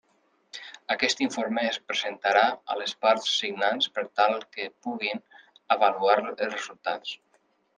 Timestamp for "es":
1.71-1.77